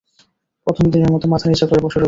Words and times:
প্রথম 0.67 0.85
দিনের 0.93 1.11
মতো 1.13 1.25
মাথা 1.27 1.45
নিচু 1.49 1.65
করে 1.67 1.81
বসে 1.83 1.89
রইল। 1.89 1.99